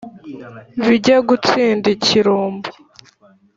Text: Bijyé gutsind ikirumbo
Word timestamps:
Bijyé 0.85 1.15
gutsind 1.27 1.83
ikirumbo 1.93 2.69